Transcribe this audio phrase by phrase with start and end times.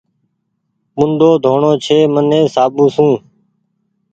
[0.97, 3.11] موڍو ڌوڻو ڇي مني صآبو سون